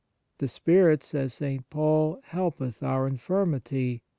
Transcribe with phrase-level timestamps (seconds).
[0.39, 1.69] "The Spirit," says St.
[1.69, 4.01] Paul," helpeth our infirmity.